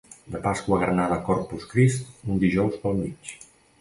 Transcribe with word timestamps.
De 0.35 0.39
Pasqua 0.45 0.79
Granada 0.83 1.17
a 1.21 1.21
Corpus 1.27 1.67
Crist, 1.73 2.09
un 2.35 2.43
dijous 2.45 2.81
per 2.87 2.95
mig. 3.03 3.37